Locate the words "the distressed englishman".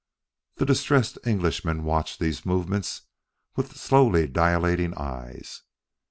0.55-1.83